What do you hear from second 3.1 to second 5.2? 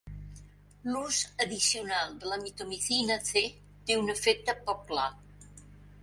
C té un efecte poc clar.